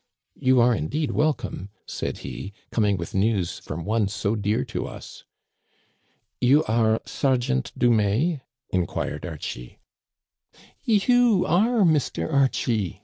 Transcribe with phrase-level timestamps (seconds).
[0.39, 5.25] "You are indeed welcome," said he, "coming with news from one so dear to us."
[6.39, 8.41] You are— Sergeant Dumais?
[8.71, 9.77] inquired Archie."
[10.85, 12.33] You are Mr.
[12.33, 12.99] Archie